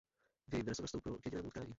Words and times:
V 0.47 0.53
jejím 0.53 0.65
dresu 0.65 0.81
nenastoupil 0.81 1.17
k 1.17 1.25
jedinému 1.25 1.47
utkání. 1.47 1.69